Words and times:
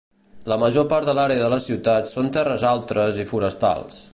La 0.51 0.55
major 0.61 0.87
part 0.93 1.09
de 1.09 1.13
l'àrea 1.17 1.43
de 1.43 1.49
la 1.55 1.59
ciutat 1.65 2.09
són 2.15 2.33
terres 2.39 2.67
altres 2.71 3.21
i 3.25 3.27
forestals. 3.35 4.03